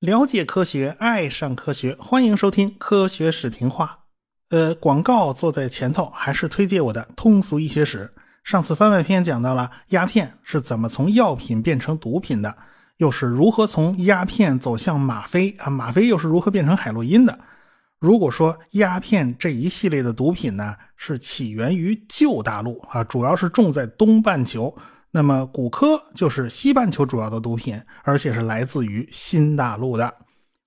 [0.00, 3.98] 了解科学，爱上科学，欢迎收听科学史评话。
[4.48, 8.10] 呃，广告坐在前头，还是推荐我的通俗医学史。
[8.42, 12.56] 上次番外篇讲到了鸦片是怎么从药品变成毒品的，
[12.96, 15.68] 又是如何从鸦片走向吗啡啊？
[15.68, 17.38] 吗啡又是如何变成海洛因的？
[18.00, 24.74] 如果说鸦片这一系列的毒品呢，是起源于旧大陆啊，主要是种在东半球。
[25.10, 30.14] 那么，古柯就是西半球主要的毒品，而且是来自于新大陆的。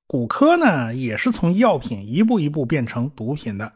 [0.05, 3.73] 古柯呢，也是从药品一步一步变成毒品的。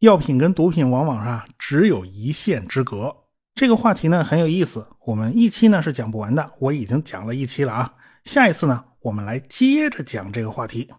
[0.00, 3.14] 药品跟毒品往往啊只有一线之隔。
[3.54, 6.50] 这个话题呢很有意思，我们一期呢是讲不完的。
[6.58, 10.90] 我已经讲了一期了啊，下一次呢我们来接着讲这个话题。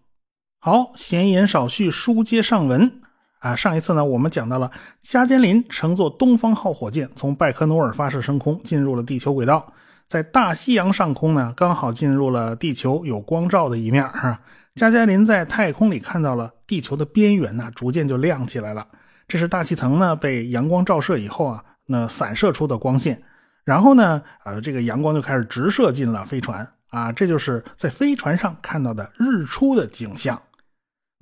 [0.66, 2.90] 好，闲言少叙，书接上文。
[3.38, 4.68] 啊，上一次呢，我们讲到了
[5.00, 9.72] 加加林乘坐东方号火箭从拜科努尔发射升空，进入了地球轨道，
[10.08, 14.40] 在大西洋上空呢，刚好进入了地球有光照的一面哈。
[14.74, 18.84] 加加林在太空里看到了地球的边缘呢，逐渐就亮起来了。
[19.28, 23.22] 这是大气层呢被阳光照射以后啊，那散射出的光线。
[23.64, 30.36] 然后呢，呃，这个阳光就开始直射进了飞船啊，这就是在飞船上看到的日出的景象。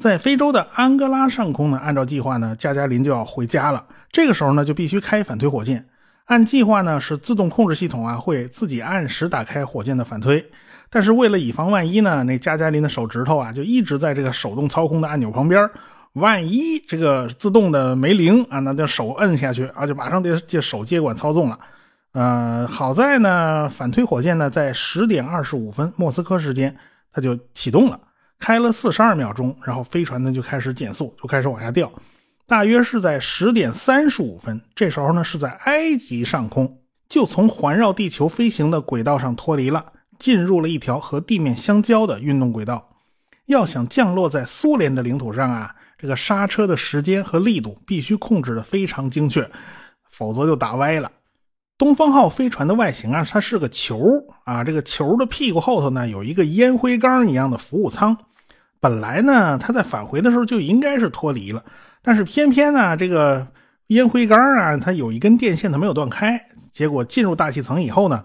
[0.02, 3.84] 在非洲的安哥拉上空呢，按照计划呢，加加林就要回家了。
[4.10, 5.86] 这个时候呢，就必须开反推火箭。
[6.26, 10.44] 按计划呢，是自动控制系统啊，会自己按时打开火箭的反推。
[10.90, 15.68] 但是为了以防万一呢，那加加林的手指头啊，就一直在这个手动操控的按钮旁边。
[16.14, 21.58] 万一这个自动的没灵啊，那就手摁下去啊，就马上得借手接管操纵了。
[22.12, 26.76] 呃，好在呢，反推火箭呢，在十点二十五分莫斯科时间，
[27.12, 27.98] 它就启动了。
[28.38, 31.90] 开了四十二秒钟，然后飞船呢就开始减速，就开始往下掉。
[32.46, 42.90] 大约是在十点三十五分，这时候呢是在埃及上空，就从环绕地球飞行的轨道上脱离了，进入了一条和地面相交的运动轨道。
[43.46, 49.50] 要想降落在苏联的领土上啊，这个刹车的时间和力度必须控制的非常精确，
[50.10, 51.10] 否则就打歪了。
[51.76, 54.00] 东方号飞船的外形啊，它是个球
[54.44, 58.16] 啊，这个球的屁股后头呢有一个烟灰缸一样的服务舱。
[58.80, 61.64] 本来呢，它在返回的时候就应该是脱离了，
[62.02, 63.46] 但是偏偏呢，这个
[63.88, 66.38] 烟灰缸啊，它有一根电线它没有断开，
[66.70, 68.24] 结果进入大气层以后呢，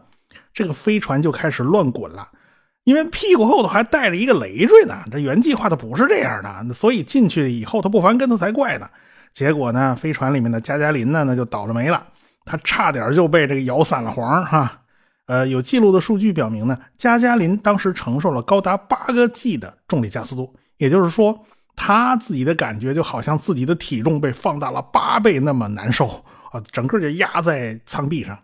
[0.54, 2.28] 这个飞船就开始乱滚了，
[2.84, 4.96] 因为屁股后头还带着一个累赘呢。
[5.12, 8.88] 这原计划的不是这样的，所以进去以后它不翻跟头才怪呢。
[9.34, 12.06] 结果呢，飞船里面的加加林呢，那就倒了霉了。
[12.50, 14.82] 他差点就被这个摇散了黄哈，
[15.28, 21.46] 呃，有记录的数据表明呢，加加林当时承受了高达八个 G 的重力加速度，也就是说，
[21.76, 26.08] 他自己的感觉就好像自己的体重被放大了八倍那么难受
[26.52, 28.36] 啊，整个就压在舱壁上。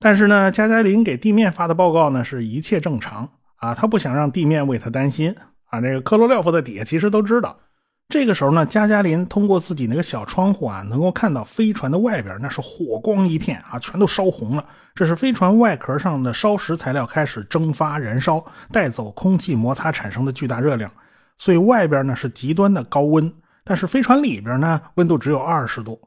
[0.00, 5.34] 但是呢，加加林给地面发的报告呢是一切正常啊，他不想让地面为他担心
[5.66, 5.82] 啊。
[5.82, 7.58] 这个科罗廖夫在底下其实都知道。
[8.08, 14.64] 这个时候呢，加加林通过自己那个小窗户啊，能够看到飞船的外边那是火光一片啊，全都烧红了。
[14.94, 18.42] 这是飞船外壳上的烧蚀材料开始蒸发燃烧，
[18.72, 20.90] 带走空气摩擦产生的巨大热量，
[21.36, 23.30] 所以外边呢是极端的高温。
[23.62, 26.00] 但是飞船里边呢，温度只有二十度。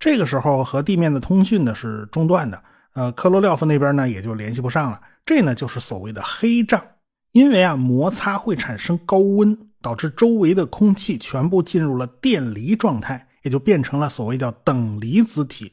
[0.00, 2.60] 这个时候和地面的通讯呢是中断的，
[2.94, 5.00] 呃，科罗廖夫那边呢也就联系不上了。
[5.24, 6.82] 这呢就是所谓的黑障，
[7.30, 9.56] 因为啊摩擦会产生高温。
[9.84, 15.70] 导致周围的空气全部进入了电离状态，也就变成了所谓叫等离子体。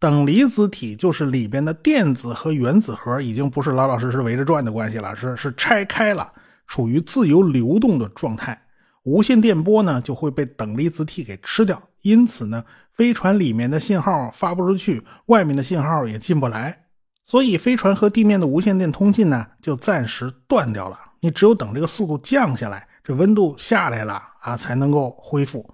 [0.00, 6.32] 等离子体就是里边的电子和原子核已经不是老老实实围着转的关系了，是是拆开了，
[6.66, 8.60] 处于自由流动的状态。
[9.04, 16.86] 无线电波呢就会被等离子体给吃掉，因此呢，飞船里面的信号发不出去，外面的信号也进不来，
[17.24, 20.98] 所以飞船和地面的无线电通信呢就暂时断掉了。
[21.20, 22.88] 你只有等这个速度降下来。
[23.04, 25.72] 这温度下来了啊，才能够恢复。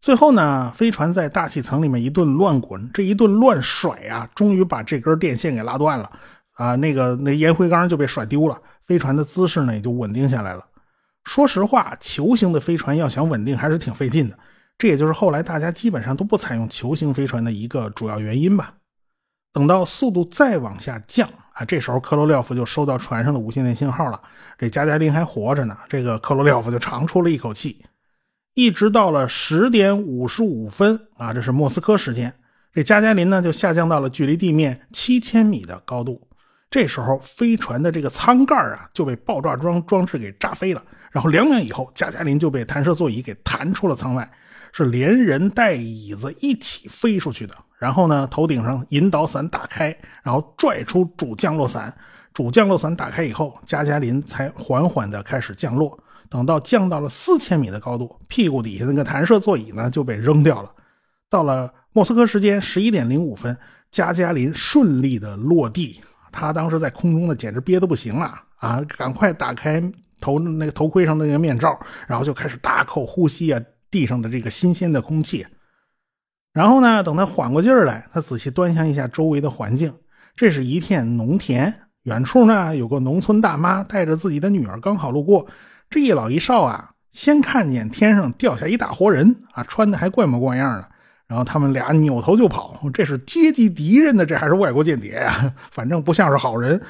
[0.00, 6.10] 最后呢，飞船在大气层里面一顿乱滚，这一顿乱甩啊，终于把这根电线给拉断了
[6.54, 6.74] 啊。
[6.74, 10.64] 那个那烟灰缸就被甩丢了，飞船的姿势呢也就稳定下来了。
[11.24, 14.36] 说实话，球形的飞船要想稳定还是挺费劲的，
[14.76, 18.74] 这也就是后来大家基本上都不采用球形飞船的一个主要原因吧。
[19.52, 21.28] 等到速度再往下降。
[21.56, 24.20] 啊，这时候克罗廖夫就收到船上的无线电信号了。
[24.58, 27.82] 这加加林还活着呢，这个克罗廖夫就长出了一口气。
[28.52, 32.30] 一直到了十点五十五分啊，这是莫斯科时间，
[32.74, 36.28] 这加加林呢就下降到了距离地面七千米的高度。
[36.68, 40.82] 这时候飞船的这个舱盖啊就被爆炸装装置给炸飞了。
[41.10, 44.30] 然后两秒以后，加加林就被弹射座椅给弹出了舱外，
[44.72, 47.54] 是连人带椅子一起飞出去的。
[47.78, 51.94] 然后呢，头顶上引导伞打开，然后拽出主降落伞。
[52.32, 55.98] 主降落伞打开以后，加加林才缓缓地开始降落。
[56.28, 60.70] 等到降到了四千米的高度，屁股底下那个弹射座椅呢就被扔掉了。
[61.30, 63.56] 到了莫斯科时间十一点零五分，
[63.90, 66.00] 加加林顺利的落地。
[66.32, 68.82] 他当时在空中呢，简直憋得不行了啊！
[68.98, 69.82] 赶快打开
[70.20, 75.46] 头那个头盔上的那个面罩，然后就开始大口呼吸啊地上的这个新鲜的空气。
[76.56, 79.92] 然后呢，等他缓过劲儿来，他仔细端详一下周围的环境，
[80.34, 81.70] 这是一片农田，
[82.04, 85.46] 远处呢有个农村大妈带着自己的女儿刚好路过。
[85.90, 90.88] 这一老一少啊，先看见天上掉下一大活人啊，穿的还怪模怪样的。
[91.26, 95.52] 然后他们俩扭头就跑，这是阶级敌人呢，这还是外国间谍呀？
[95.70, 96.80] 反正不像是好人。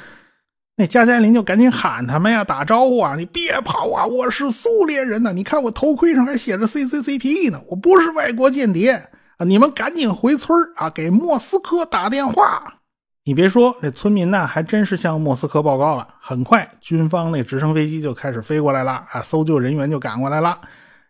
[0.77, 3.17] 那加加林就赶紧喊他们呀，打招呼啊！
[3.17, 5.33] 你别跑啊，我是苏联人呢！
[5.33, 9.03] 你看我头盔上还写着 CCCP 呢，我不是外国间谍
[9.38, 9.44] 啊！
[9.44, 12.81] 你们赶紧回村啊，给莫斯科打电话。
[13.25, 16.09] 你别说，这村民呢还真是向莫斯科报告了。
[16.21, 20.61] 很快，军方那直升飞机就开始飞过来了啊，搜救人员就赶过来了。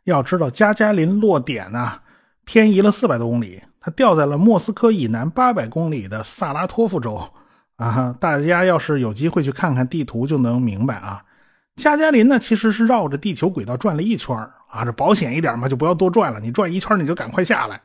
[0.04, 2.00] 要知道，加加林落点呢。
[2.44, 7.20] 偏移了四百多公里，它掉在了莫斯科以南八百公里的萨拉托夫州。
[7.76, 11.22] 啊，大家要是有机会去看看地图，就能明白啊。
[11.76, 14.34] 加加林呢，其实是绕着地球轨道转了一圈
[14.70, 16.40] 啊，这保险一点嘛，就不要多转了。
[16.40, 17.78] 你转一圈，你就赶快下来。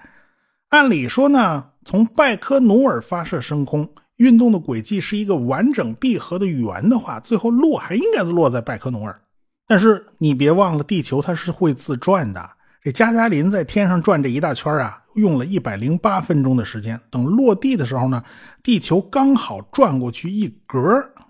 [0.72, 9.22] 按理说呢，从拜科努尔发射升空，运动的轨迹是一个完整闭合的圆的话，最后落还应该落在拜科努尔。
[9.68, 12.50] 但是你别忘了，地球它是会自转的。
[12.82, 16.98] 这加加林在天上转这一大圈啊，用了一百零八分钟的时间。
[17.10, 18.24] 等落地的时候呢，
[18.64, 20.82] 地球刚好转过去一格，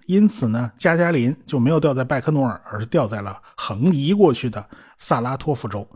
[0.05, 4.63] 因此呢，加加林就没有掉在拜科努尔，而是掉在了横移过去的
[4.99, 5.87] 萨拉托夫州。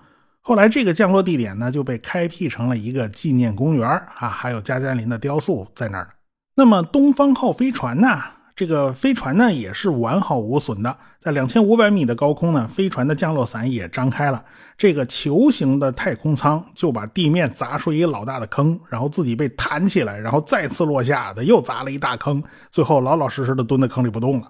[0.47, 6.07] 后来这个降落地点呢，就被开辟成了一个纪念公园啊，还有加加林的雕塑在那儿。
[6.56, 8.07] 那么东方号飞船呢？
[8.56, 14.45] 这个飞船呢也是完好无损的，在两千五百米的高空呢，飞船的降落伞也张开了，
[14.77, 24.48] 这个球形的太空舱就把地面砸出一个老大的坑，然后自己被弹起来，然后再次落下，的又砸了一大坑，最后老老实实的蹲在坑里不动了。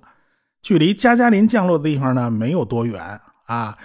[0.62, 3.02] 距离加加林降落的地方呢没有多远
[3.46, 3.76] 啊，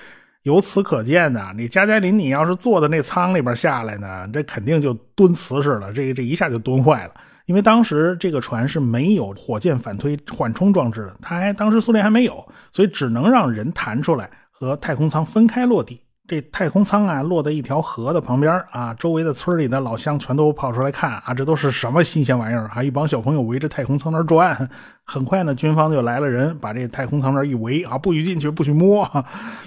[0.45, 7.15] 由此可见呢，你加加林你要是坐在那舱里边下来呢，这肯定就蹲瓷实了，这这一下就蹲坏了。
[7.47, 16.01] 因为当时这个船是没有火箭反推缓冲装置的，它还当时苏联还没有，所以只能让人弹出来和太空舱分开落地。
[16.31, 22.69] 这太空舱啊，落在一条河的旁边啊，周围的村里的老乡全都跑出来看啊，这都是什么新鲜玩意儿？
[22.69, 24.71] 还一帮小朋友围着太空舱那转。
[25.03, 29.05] 很快呢，军方就来了人，把这太空舱那一围啊，不许进去，不许摸。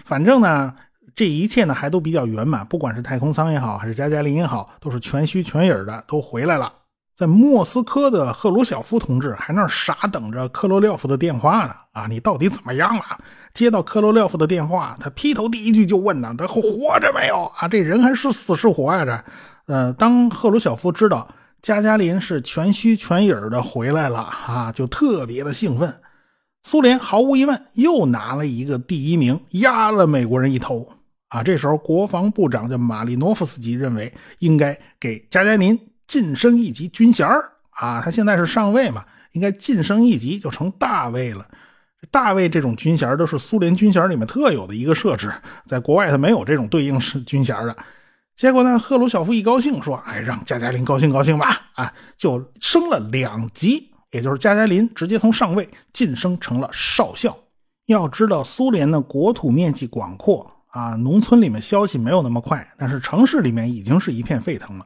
[0.05, 0.73] 反正呢，
[1.13, 6.71] 这一切呢还都比较圆满，不管是太空舱也好，还是加加林也好，都是全虚全影的都回来了。
[7.15, 12.07] 在莫斯科的赫鲁晓夫同志还那傻等着科罗廖夫的电话呢啊！
[12.09, 13.03] 你到底怎么样了？
[13.53, 17.67] 接到科罗廖夫的电话，他劈头第一句就问呢：他活着没有啊？
[17.67, 19.05] 这人还是死是活呀？
[19.05, 19.23] 这……
[19.67, 21.27] 呃，当赫鲁晓夫知道
[21.61, 25.93] 加加林是全虚全影的回来了啊，就特别的兴奋。
[26.63, 30.91] 苏联毫无疑问又拿了一个第一名，压了美国人一头
[31.27, 31.43] 啊！
[31.43, 35.79] 这时候国防部长叫马利诺夫斯基认为应该给加加林。
[36.13, 37.27] 晋升一级军衔
[37.71, 41.43] 啊，他现在是上尉嘛，应该晋升一级就成大尉了。
[42.11, 45.33] 大尉这种军衔都是苏联军衔里面特有的一个设置，
[45.65, 47.75] 在国外他没有这种对应是军衔的。
[48.35, 57.35] 结果呢，赫鲁晓夫一高兴说：“哎，让加加林高兴高兴吧！”啊，就升了两级，也就是加加林直接从上尉晋升成了少校。
[57.87, 64.85] 要知道，苏联的国土面积广阔啊，农村里面消息没有那么快，但是城市里面已经是一片沸腾了。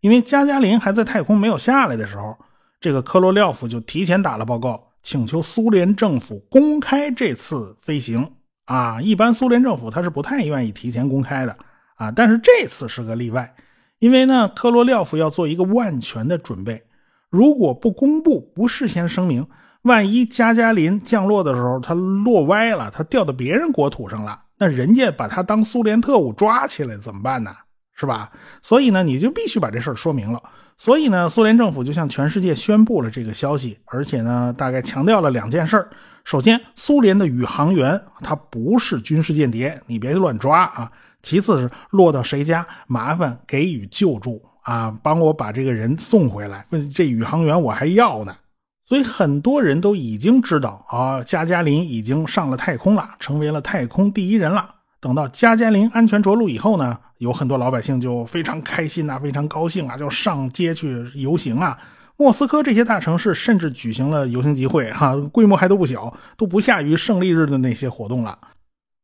[0.00, 2.36] 因为加加林还在太空没有下来的时候，
[2.80, 8.30] 这个科罗廖夫就提前打了报告，请求苏联政府公开这次飞行。
[8.66, 11.56] 啊，一般苏联政府他是不太愿意提前公开的
[11.94, 13.54] 啊，但是这次是个例外，
[14.00, 16.82] 因为呢，科罗廖夫要做一个万全的准备，
[17.30, 19.46] 如果不公布、不事先声明，
[19.82, 27.52] 万一加加林降落的时候他落歪了，他掉到别人国土上了，那人家把他当苏联特务抓起来怎么办呢？
[27.96, 28.30] 是吧？
[28.62, 30.40] 所以呢，你就必须把这事儿说明了。
[30.76, 35.88] 所以呢，苏联政府就向全世界宣布了这个消息，而且呢，大概强调了两件事
[36.22, 40.92] 首先，苏联的宇航员他不是军事间谍，你别乱抓啊。
[41.22, 46.66] 其次是落到谁家，麻烦给予救助啊，帮我把这个人送回来。
[46.94, 48.36] 这宇航员我还要呢。
[48.84, 54.75] 所以很多人都已经知道啊，加加林已经上了太空了，成为了太空第一人了。
[55.00, 61.78] 等到加加林安全着陆以后呢，有很多老百姓就非常开心呐，非常高兴啊，就上街去游行啊。
[62.16, 68.38] 莫斯科这些大城市甚至举行了游行集会，哈，规模还都不小，都不下于胜利日的那些活动了。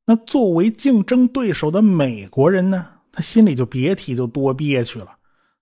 [0.06, 5.08] 那作为竞争对手的美国人呢，他心里就别提就多憋屈了。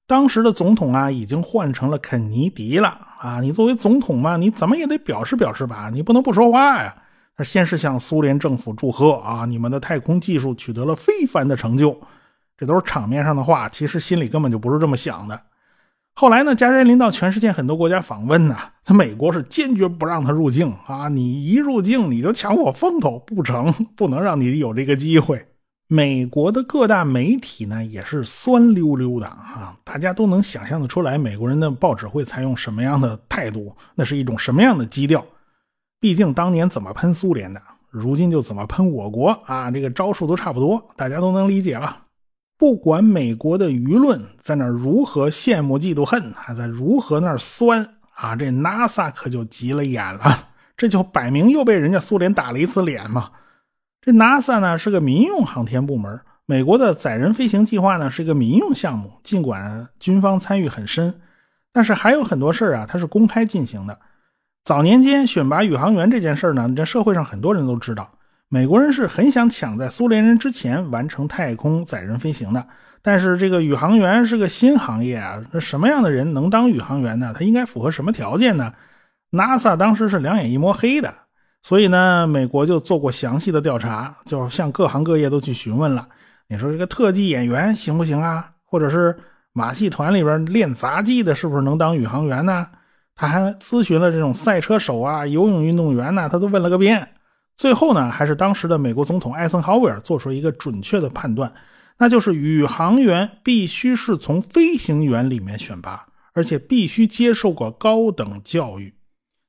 [0.06, 3.40] 当时的总统啊，已经换成了肯尼迪了啊。
[3.40, 6.94] 你作为总统嘛，你怎么也得表示表示吧，你不能不说话呀。
[7.44, 11.98] 先是向苏联政府祝贺啊，你们的太空技术取得了非凡的成就，
[12.56, 15.40] 这都是场面上的话，其实心里根本就不是这么想的。
[16.14, 21.08] 后来呢，加加林到全世界很多国家访问呢，他美国是坚决不让他入境啊！
[21.08, 25.46] 你一入境你就抢我风头，不成，不能让你有这个机会。
[25.86, 35.24] 美国的各大媒体呢也是酸溜溜的啊，大家都能想象的出来，美国人的报纸会采用什么样的态度，那是一种什么样的基调。
[36.00, 42.04] 毕竟当年怎么喷苏联的，如今就怎么喷我国啊，这个招数都差不多，大家都能理解了。
[42.56, 53.30] 不管美国的舆论在那如何羡慕、嫉妒、恨，还在如何那酸啊，这 NASA 可就急了眼了， 这就摆明又被人家苏联打了一次脸嘛。
[54.00, 61.20] 这 NASA 呢是个民用航天部门，美国的载人飞行计划呢是一个民用项目，尽管军方参与很深，
[61.72, 63.98] 但是还有很多事啊，它是公开进行的。
[64.64, 68.10] 早年间选拔宇航员这件事呢，这社会上很多人都知道。
[68.48, 72.66] 美国人是很想抢在苏联人之前完成太空载人飞行的，
[73.00, 77.32] 但是这个宇航员是个新行业啊，那什么样的人能当宇航员呢？
[77.32, 78.72] 他应该符合什么条件呢
[79.30, 81.14] ？NASA 当时是两眼一摸黑的，
[81.62, 86.08] 所以呢，美国就做过详细的调查，就向各行各业都去询问了。
[86.48, 88.50] 你说这个特技演员行不行啊？
[88.64, 89.16] 或者是
[89.52, 92.66] 马戏团里边练杂技的，是不是能当宇航员呢？
[93.20, 97.06] 他还咨询了这种赛车手啊、游泳运动员呢，他都问了个遍。
[97.54, 101.52] 最后呢，还是当时的美国总统艾森豪威尔做出了一个准确的判断，
[101.98, 108.94] 那就是宇航员必须是从飞行员里面选拔，而且必须接受过高等教育。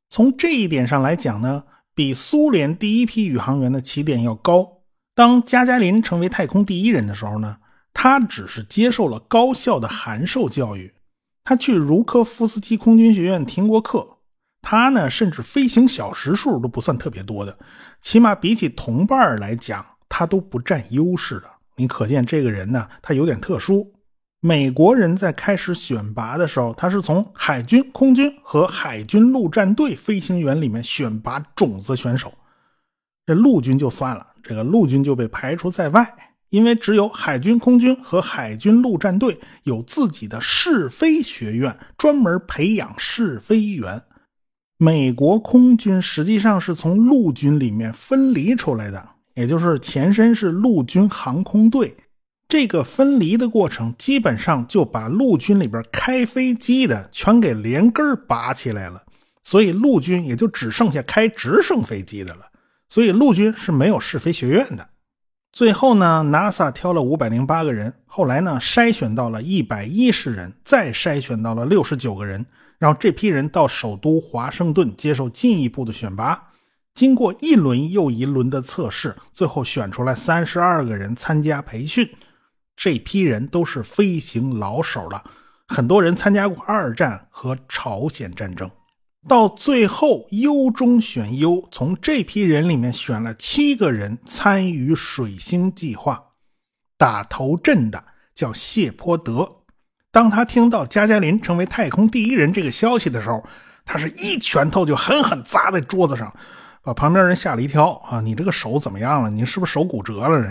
[0.10, 1.64] 从这一点上来讲呢，
[1.96, 4.68] 比苏联第一批宇航员的起点要高。
[5.16, 7.56] 当加加林成为太空第一人的时候呢，
[7.94, 10.94] 他只是接受了高校的函授教育，
[11.52, 14.08] 他去茹科夫斯基空军学院听过课。
[14.62, 17.58] 他呢，甚至飞行小时数都不算特别多的，
[18.00, 21.52] 起码比起同伴来讲，他都不占优势的。
[21.76, 23.86] 你可见这个人呢，他有点特殊。
[24.40, 32.34] 美国人在开始选拔的时候，他是从海军、空军和海军陆战队飞行员里面选拔种子选手。
[33.26, 44.02] 这陆军就算了，这个陆军就被排除在外，因为只有海军、空军和海军陆战队有自己的试飞学院，专门培养试飞员。
[44.78, 51.96] 美国空军实际上是从陆军里面分离出来的，也就是前身是陆军航空队。
[52.50, 59.02] 这个分离的过程，基本上就把陆军里边开飞机的全给连根拔起来了，
[59.42, 62.42] 所以陆军也就只剩下开直升飞机的了。
[62.90, 64.90] 所以陆军是没有试飞学院的。
[65.52, 72.46] 最后呢，NASA 挑了五百零八个人，后来呢筛选到了一百一十人，再筛选到了六十九个人。
[72.78, 76.48] 让这批人到首都华盛顿接受进一步的选拔，
[76.96, 82.10] 经过一轮又一轮的测试，最后选出来三十二个人参加培训。
[82.76, 85.24] 这批人都是飞行老手了，
[85.68, 88.72] 很多人参加过二战和朝鲜战争。
[89.28, 96.24] 到最后优中选优，从这批人里面选了七个人参与水星计划。
[96.98, 99.58] 打头阵的叫谢泼德。
[100.12, 103.44] 当他听到加加林成为太空第一人这个消息的时候，
[103.86, 106.34] 他是一拳头就狠狠砸在桌子上，
[106.84, 108.22] 把旁边人吓了一跳啊！
[108.22, 109.30] 你这个手怎么样了？
[109.30, 110.42] 你是不是手骨折了？
[110.42, 110.50] 这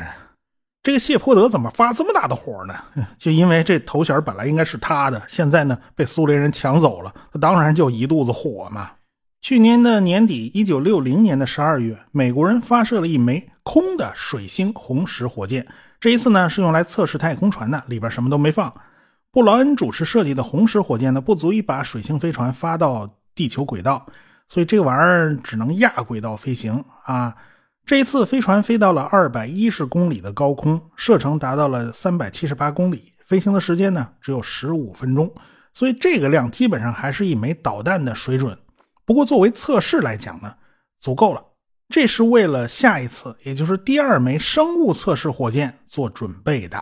[0.82, 2.74] 这个谢泼德怎么发这么大的火呢？
[3.18, 8.92] 就因为这头衔本来应该是他的，现在呢被苏联人抢走了，他当然就一肚子火嘛。
[9.42, 15.66] 去年的年底，一九六零年的十二月，美国人发射了一枚空的水星红石火箭，
[16.00, 18.72] 这一次呢是用来测试太空船的，里边什么都没放。
[19.30, 24.04] 布劳恩主持设计的红石火箭呢，不足以把水星飞船发到地球轨道，
[24.48, 27.34] 所以这玩意儿只能亚轨道飞行啊。
[27.90, 35.34] 这一次飞船飞到了二百一十公里的高空，射程达到了三百七十八公里，飞行的时间呢只有十五分钟，
[35.74, 38.56] 所以这个量基本上还是一枚导弹的水准。
[39.04, 40.54] 不过作为测试来讲呢，
[41.00, 41.44] 足够了。
[41.88, 46.80] 这是为了下一次，也就是第二枚生物测试火箭做准备的。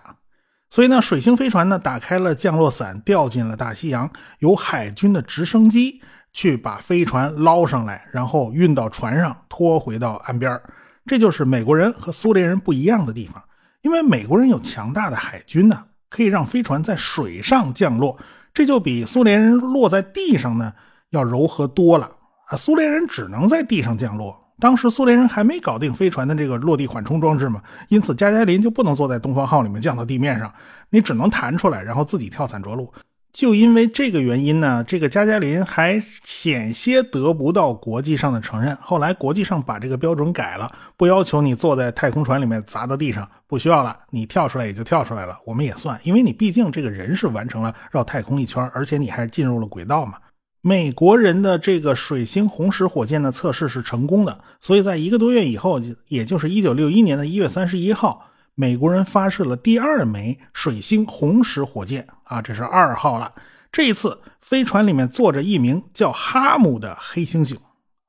[0.68, 4.10] 所以呢，水星飞船呢打开了降落伞，掉进了大西洋，
[4.40, 6.02] 由海军的直升机
[6.34, 10.62] 去把飞船捞上来，然后运到船上，拖回到岸边儿
[11.08, 13.42] 这就是美国人和苏联人不一样的地方。
[13.82, 18.18] 因为美国人有强大的海军呢，可以让飞船在水上降落，
[18.52, 20.72] 这就比苏联人落在地上呢
[21.10, 22.10] 要柔和多了
[22.48, 22.56] 啊。
[22.56, 24.36] 苏联人只能在地上降落。
[24.60, 30.52] 当时苏联人还没搞定飞船的这个落地缓冲装置嘛，因此加加林就不能坐在东方号里面降到地面上，
[30.90, 32.92] 你只能弹出来，然后自己跳伞着陆。
[33.38, 38.76] 就因为这个原因呢，这个加加林还险些得不到国际上的承认。
[38.82, 50.14] 后来国际上把这个标准改了，不要求你坐在太空船里面砸到地上，不需要了，你跳出来也就跳出来了，我们也算，因为你毕竟这个人是完成了绕太空一圈，而且你还进入了轨道嘛。
[50.60, 58.27] 美国人的这个水星红石火箭的测试是成功的，所以在一个多月以后，也就是一九六一年的一月三十一号，
[58.60, 63.32] 美国人发射了第二枚水星红石火箭啊，这是二号了。
[63.70, 67.56] 这一次飞船里面坐着一名叫哈姆的黑猩猩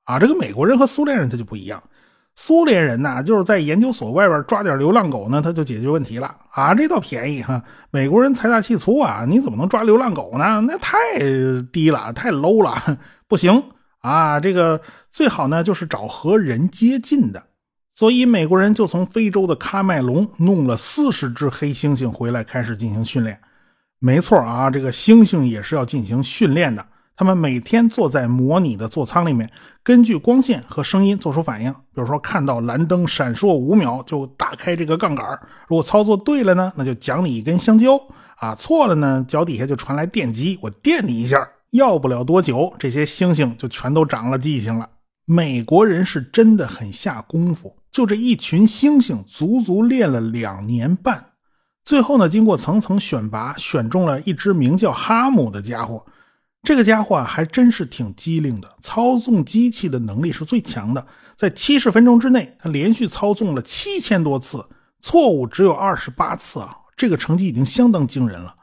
[0.06, 1.84] 啊，这个美国人和苏联人他就不一样。
[2.34, 6.74] 苏联人呐，就是在研究所外边抓点流浪狗呢，他就解决问题了啊！
[6.74, 7.64] 这倒便宜哈。
[7.92, 10.62] 美国人财大气粗啊，你怎么能抓流浪狗呢？
[10.62, 10.98] 那太
[11.72, 13.64] 低了，太 low 了，不行
[14.00, 14.40] 啊！
[14.40, 17.44] 这个最好呢，就是找和人接近的。
[18.00, 23.38] 所以美国人就从非洲的喀麦隆弄了四十只黑猩猩回来，开始进行训练。
[24.00, 26.86] 没错啊，这个猩猩也是要进行训练的。
[27.18, 29.52] 他们每天坐在模拟的座舱里面，
[29.84, 31.70] 根据光线和声音做出反应。
[31.94, 35.38] 比如说，看到蓝灯闪烁五秒就打开这个杠杆
[35.68, 38.00] 如果操作对了呢，那就奖你一根香蕉
[38.38, 41.46] 啊；错了呢，脚底下就传来电击，我电你一下。
[41.72, 44.88] 要不了多久，这些猩猩就全都长了记性了。
[45.32, 51.24] 美国人是真的很下功夫，就这一群猩猩，足足练了两年半。
[51.84, 56.04] 最后呢，经过层层选拔，选中了一只名叫哈姆的家伙。
[56.64, 61.06] 这个家伙啊，还真是挺机灵的，操纵机器的能力是最强的。
[61.36, 64.66] 在七十分钟之内，他连续操纵了七千多次，
[65.00, 66.76] 错误只有二十八次啊！
[66.98, 68.56] 这个成绩已经相当惊人了。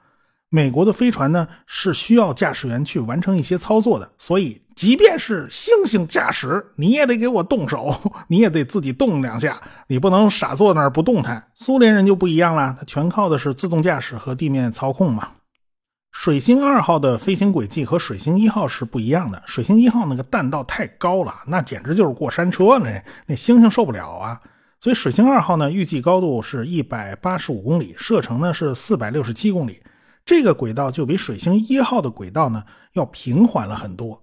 [0.56, 7.94] 美国的飞船呢，是需要驾驶员去完成一些操作的，所以即便是猩猩驾驶，你也得给我动手，
[8.28, 11.46] 你也得自己动两下，你不能傻坐那儿不动弹。
[11.54, 15.28] 苏联人就不一样了，他全靠的是自动驾驶和地面操控嘛。
[16.10, 19.42] 水星二号的飞行轨迹和水星一号是不一样的。
[19.44, 24.40] 水星一号那个弹道太高了，那简直就是过山车，那那猩猩受不了啊。
[24.80, 29.78] 所以水星二号呢，预计高度是一百八十五公里，射程呢是四百六十七公里。
[30.26, 34.20] 这个轨道就比水星一号的轨道呢要平缓了很多。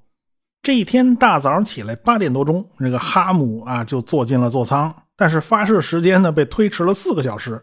[0.62, 7.62] 这一天大早上起来八点多钟，这个哈姆啊就坐进了座舱，但是发射时间呢被推迟了四个小时。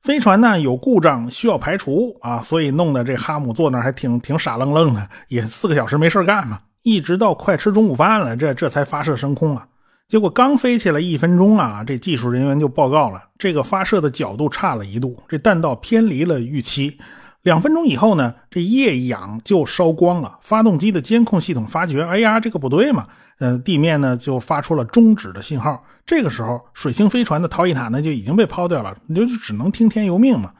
[0.00, 6.58] 飞船呢有故障需要排除啊，所以弄得这哈姆坐那还挺挺傻愣愣的，也四个小时没事干嘛。
[6.82, 9.66] 一直到快吃中午饭了，这这才发射升空啊。
[10.08, 16.98] 结果刚飞起来一分钟啊，这技术人员就报告了，这个发射的角度差了一度，这弹道偏离了预期。
[17.46, 23.06] 两分钟以后呢，这液氧就烧光了，发动机的监控系统发觉，哎呀，这个不对嘛，
[23.38, 25.80] 嗯，地面呢就发出了终止的信号。
[26.04, 30.50] 这个时候，水星飞船的逃逸塔呢就已经被抛掉了，你就只能听天由命嘛。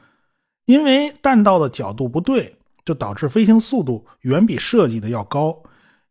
[0.65, 5.53] 因为弹道的角度不对，就导致飞行速度远比设计的要高。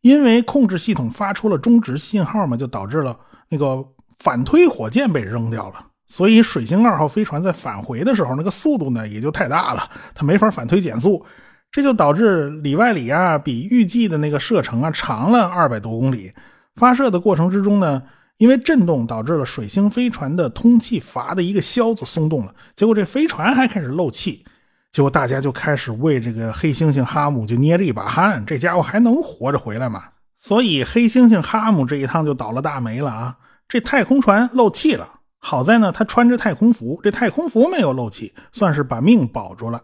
[0.02, 3.82] 因为控制系统发出了终止信号嘛，就导致了那个
[4.18, 5.86] 反推火箭被扔掉了。
[6.06, 11.24] 所以水星二号飞船在返回的时候，那个速度呢也就太大了，它没法反推减速，
[11.70, 16.32] 这就导致里外里啊比预计的那个射程啊长了二百多公里。
[16.74, 18.02] 发射的过程之中呢。
[18.38, 24.44] 因为震动导致了水星飞船的通气阀的一个销子松动了，结果这飞船还开始漏气，
[24.92, 30.02] 结果大家就开始为这个黑猩猩哈姆就捏着一把汗，这家伙还能活着回来吗？
[30.36, 33.34] 所以黑猩猩哈姆这一趟就倒了大霉了啊！
[33.66, 35.08] 这太空船漏气了，
[35.48, 39.80] 好在呢他穿着太空服，这太空服没有漏气，算是把命保住了。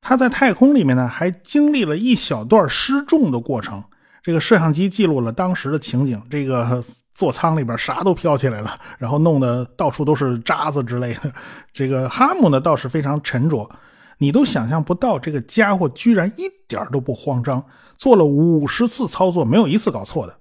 [0.00, 3.84] 他在太空里面呢还经历了一小段失重的过程，
[4.22, 6.82] 这个摄像机记录了当时的情景，这个。
[7.16, 11.32] 座舱里边啥都飘起来了，然后弄得到处都是渣子之类的。
[11.72, 13.70] 这个哈姆呢倒是非常沉着，
[14.18, 17.64] 你都想象不到这个家伙居然一点都不慌张，
[17.96, 20.34] 做了五十次操作没有一次搞错的。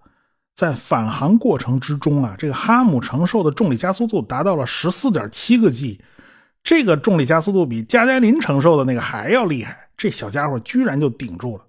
[0.55, 5.99] 在返航过程之中啊，这个哈姆承受的重力加速度达到了十四点七个 G，
[6.63, 9.77] 这个重力加速度比加加林承受的那个还要厉害。
[9.97, 11.63] 这小家伙居然就顶住了。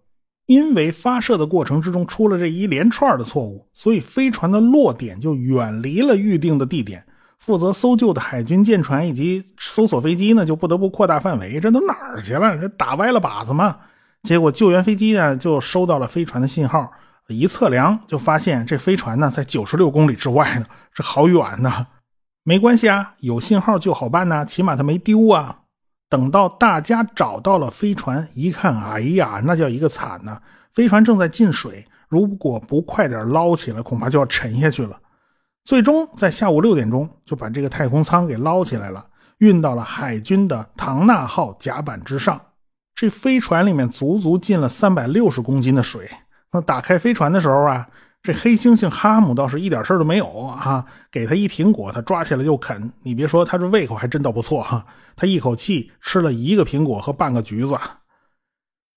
[0.47, 7.03] 因为发射的过程之中出了这一连串的错误，所以飞船的落点就远离了预定的地点。
[7.39, 11.59] 负责搜救的海军舰船以及搜索飞机呢，就不得不扩大范围。
[11.61, 12.59] 这都哪儿去了？
[12.59, 13.77] 这打歪了靶子吗？
[14.23, 16.91] 结果救援飞机呢，就收到了飞船的信号，
[17.29, 21.87] 一测量就发现这飞船呢在九十六公里之外呢，这好远呢。
[22.43, 25.61] 没关系啊，有信号就好办呐，起码它没丢啊。
[26.11, 30.39] 等到大家找到了飞船，一看，哎呀，那叫一个惨呐！
[30.75, 34.97] 飞船正在进水，如果不快点捞起来，恐怕就要沉下去了。
[35.65, 39.05] 最终在下午六点钟就把这个太空舱给捞起来了，
[39.39, 42.41] 运到了海军的唐纳号甲板之上。
[42.95, 46.09] 这飞船里面足足进了三百六十公斤的水。
[46.55, 47.87] 那打开飞船的时候啊。
[48.23, 50.83] 这黑猩猩哈姆倒是一点事儿都没有啊！
[51.13, 52.91] 给他一苹果，他抓起来就啃。
[53.03, 54.87] 你别说，他这胃口还真倒不错哈！
[55.15, 57.79] 他一口气吃了一个苹果和半个橘子。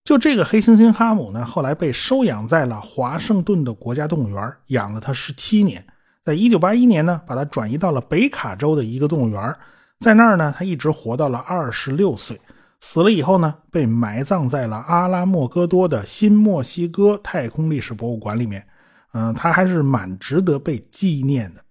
[0.05, 5.85] 就这个黑猩猩哈姆呢，后来被收养在了华盛顿的国家动物园，养了它十七年。
[6.23, 9.53] 在一九八一年呢，把它转移到了北卡州的一个动物园，
[9.99, 12.39] 在那儿呢，它一直活到了二十六岁。
[12.79, 18.65] 死了以后呢，被埋葬在了阿拉莫戈多的新墨西哥太空历史博物馆里面。
[19.13, 21.61] 嗯，他还是蛮值得被纪念的。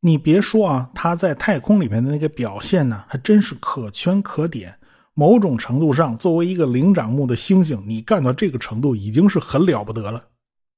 [0.00, 4.74] 你别说啊，他在太空里面的那个表现呢，还真是可圈可点。
[5.14, 10.22] 某种程度上，作为一个灵长目的猩猩，你干到这个程度已经是很了不得了。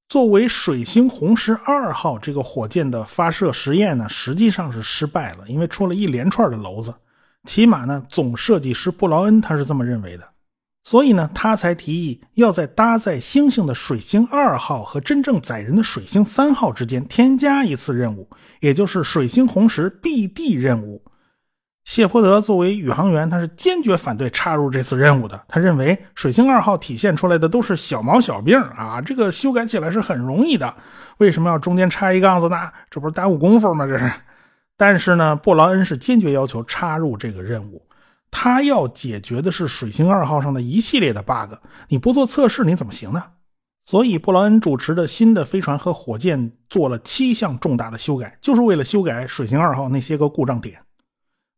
[0.08, 6.92] 作为水星红石二号这个火箭的发射实验呢，实际上是失败了，因为出了一连串的娄子。
[7.46, 10.28] 起码呢，总设计师布劳恩他是这么认为的。
[10.82, 18.28] 所以呢，他才提议要在搭载星星的水星二号和真正载人的水星三号之间添加一次任务，
[18.60, 21.04] 也就是水星红石 BD 任务。
[21.84, 25.40] 谢泼德作为宇航员，他是坚决反对插入这次任务的。
[25.48, 30.74] 他认为水星二号体现出来的都是小毛小病啊，这个修改起来是很容易的，
[31.18, 32.56] 为什么要中间插一杠子呢？
[32.90, 33.86] 这不是耽误功夫吗？
[33.86, 34.10] 这是。
[34.80, 37.86] 但是呢，布劳恩是坚决要求插入这个任务。
[38.30, 41.52] 他要解决的是水星二号上的一系列的 bug，
[41.88, 43.22] 你不做测试你怎么行呢？
[43.84, 50.80] 所以布劳恩主持的新的飞船和火箭做了七项重大的修改，就是为了修改水星二号那些个故障点。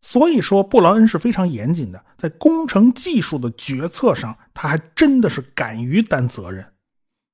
[0.01, 6.67] 所以说布劳恩是非常严谨的，在工程技术的决策上，他还真的是敢于担责任。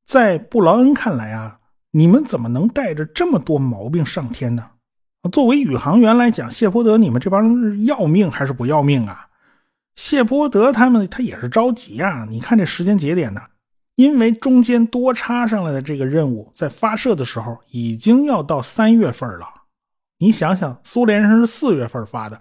[0.04, 1.60] 在布劳恩看来啊，
[1.92, 4.72] 你们怎么能带着这么多毛病上天呢？
[5.28, 9.26] 作为宇航员来讲，谢泼德你们这帮人是要命还是不要命啊？
[9.96, 12.24] 谢波德他们他也是着急啊！
[12.30, 13.40] 你看这时间节点呢，
[13.96, 19.46] 因为中间多插上来的这个任务，在发射的时候已经要到三月份了。
[20.18, 22.40] 你想想，苏联人是四月份发的，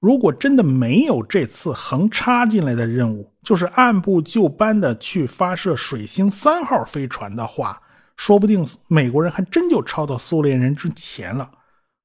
[0.00, 7.80] 如果真的没有这次横插进来的任务，就是按部就班的去发射水星三号飞船的话，
[8.18, 11.50] 说不定美国人还真就超到苏联人之前了。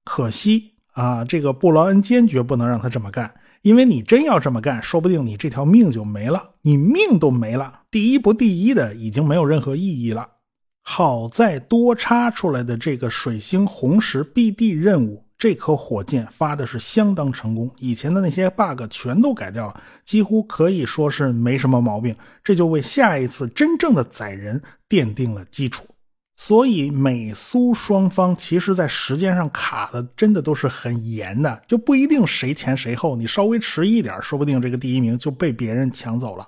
[0.04, 3.34] 可惜啊，这个布劳恩坚决不能让他这么干。
[3.62, 10.28] 因为你真要这么干，说不定你这条命就没了，你命都没了，第一不第一的已经没有任何意义了。
[10.82, 22.14] 好在多插出来的这个水星红石 BD 任务，这颗火箭发的是相当成功，以前的那些 bug 全都改掉了，几乎可以说是没什么毛病，
[22.44, 25.86] 这就为下一次真正的载人奠定了基础。
[26.36, 33.16] 所以美苏双方其实，在时间上卡的真的都是很严的，就不一定谁前谁后。
[33.16, 36.48] 你稍微迟一点，说不定这个第一名就被别人抢走了。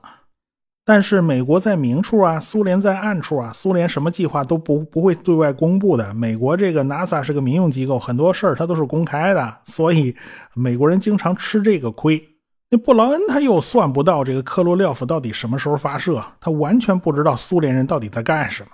[0.88, 6.13] 但是美国在明处啊，苏联在暗处啊，苏联什么计划都不不会对外公布的。
[6.13, 10.15] 美国这个 NASA 是个民用机构，很多事儿它都是公开的，所以
[10.54, 12.24] 美国人经常吃这个亏。
[12.69, 18.69] 那布劳恩他又算不到这个科罗廖夫到底什么时候发射，他完全不知道苏联人到底在干什么。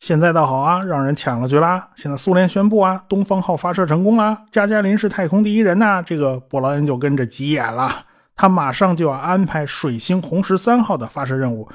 [0.00, 1.88] 现在倒好啊，让人抢了去啦！
[1.96, 6.00] 现在苏联宣布啊，东方号发射成功啦，加加林是太空第一人呐。
[6.00, 8.04] 这个布劳恩就跟着急眼了，
[8.36, 11.68] 他马上就要安排水星红石三号的发射任务。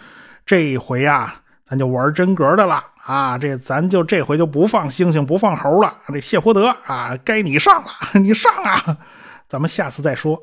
[0.45, 1.35] 这一回呀，
[1.67, 3.37] 咱就玩真格的了啊！
[3.37, 5.93] 这咱就这回就不放猩猩，不放猴了。
[6.07, 8.97] 这谢泼德啊，该你上了， 你上啊！
[9.49, 10.41] 咱们下次再说。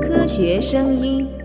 [0.00, 1.41] 科学声音。